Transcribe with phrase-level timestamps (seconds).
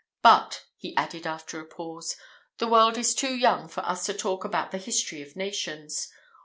[0.23, 2.17] But," he added, after a pause,
[2.57, 6.11] "the world is too young for us to talk about the history of nations.